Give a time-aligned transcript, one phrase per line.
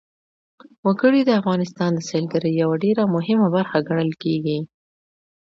[0.85, 4.59] وګړي د افغانستان د سیلګرۍ یوه ډېره مهمه برخه ګڼل کېږي.